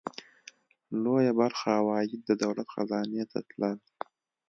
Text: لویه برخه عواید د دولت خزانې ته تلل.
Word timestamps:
لویه 1.03 1.31
برخه 1.41 1.67
عواید 1.79 2.21
د 2.27 2.31
دولت 2.43 2.67
خزانې 2.73 3.23
ته 3.31 3.39
تلل. 3.49 3.77